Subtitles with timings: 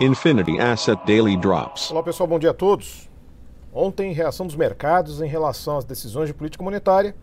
[0.00, 1.90] Infinity Asset Daily Drops.
[1.90, 3.08] Olá pessoal, bom dia a todos.
[3.72, 7.14] Ontem, reação dos mercados em relação às decisões de política monetária.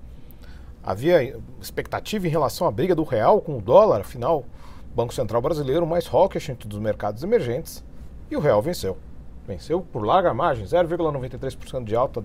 [0.83, 4.45] Havia expectativa em relação à briga do real com o dólar, afinal,
[4.95, 7.83] Banco Central brasileiro mais hawkish entre dos mercados emergentes,
[8.29, 8.97] e o real venceu.
[9.47, 12.23] Venceu por larga margem, 0,93% de alta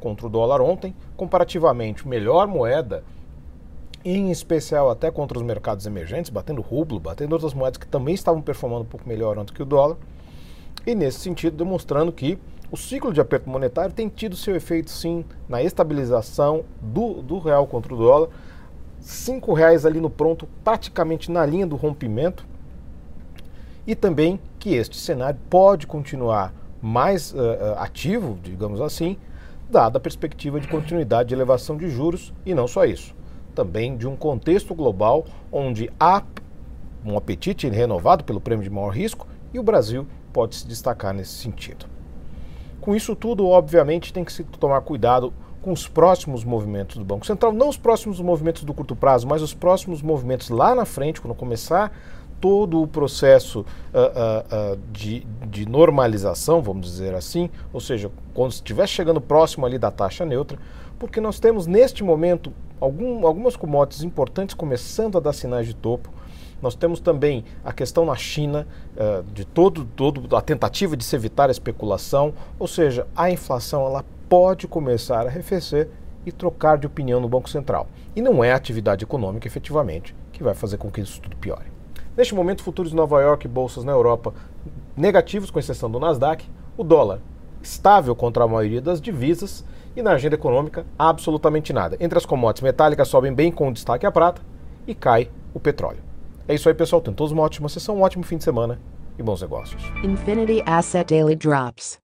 [0.00, 3.02] contra o dólar ontem, comparativamente melhor moeda
[4.04, 8.40] em especial até contra os mercados emergentes, batendo rublo, batendo outras moedas que também estavam
[8.40, 9.96] performando um pouco melhor ontem que o dólar,
[10.86, 12.38] e nesse sentido demonstrando que
[12.70, 17.66] o ciclo de aperto monetário tem tido seu efeito sim na estabilização do, do real
[17.66, 18.28] contra o dólar,
[19.00, 22.46] cinco reais ali no pronto, praticamente na linha do rompimento,
[23.86, 27.38] e também que este cenário pode continuar mais uh,
[27.78, 29.16] ativo, digamos assim,
[29.68, 33.14] dada a perspectiva de continuidade de elevação de juros e não só isso
[33.54, 36.22] também de um contexto global onde há
[37.04, 41.32] um apetite renovado pelo prêmio de maior risco e o Brasil pode se destacar nesse
[41.32, 41.86] sentido.
[42.80, 47.26] Com isso tudo, obviamente, tem que se tomar cuidado com os próximos movimentos do Banco
[47.26, 51.20] Central, não os próximos movimentos do curto prazo, mas os próximos movimentos lá na frente,
[51.20, 51.92] quando começar
[52.40, 58.52] todo o processo uh, uh, uh, de, de, normalização, vamos dizer assim, ou seja, quando
[58.52, 60.58] estiver chegando próximo ali da taxa neutra,
[60.98, 66.10] porque nós temos neste momento algum, algumas commodities importantes começando a dar sinais de topo.
[66.60, 68.66] Nós temos também a questão na China
[69.32, 74.04] de todo, todo a tentativa de se evitar a especulação, ou seja, a inflação ela
[74.28, 75.88] pode começar a arrefecer
[76.26, 77.86] e trocar de opinião no Banco Central.
[78.14, 81.77] E não é a atividade econômica efetivamente que vai fazer com que isso tudo piore.
[82.18, 84.34] Neste momento, futuros de Nova York e bolsas na Europa
[84.96, 86.44] negativos, com exceção do Nasdaq,
[86.76, 87.20] o dólar
[87.62, 91.96] estável contra a maioria das divisas e na agenda econômica, absolutamente nada.
[92.00, 94.42] Entre as commodities metálicas sobem bem com destaque a prata
[94.84, 96.00] e cai o petróleo.
[96.48, 97.00] É isso aí, pessoal.
[97.00, 98.80] Todos uma ótima sessão, um ótimo fim de semana
[99.16, 99.80] e bons negócios.
[100.02, 102.00] Infinity Asset Daily Drops.